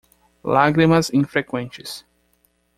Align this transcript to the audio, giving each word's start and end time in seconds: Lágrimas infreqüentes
Lágrimas 0.43 1.11
infreqüentes 1.13 2.03